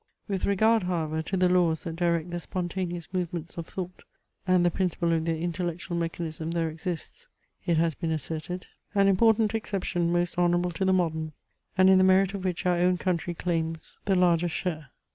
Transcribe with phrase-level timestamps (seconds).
[0.27, 4.01] With regard, however, to the laws that direct the spontaneous movements of thought
[4.47, 7.27] and the principle of their intellectual mechanism there exists,
[7.67, 11.45] it has been asserted, an important exception most honourable to the moderns,
[11.77, 14.89] and in the merit of which our own country claims the largest share.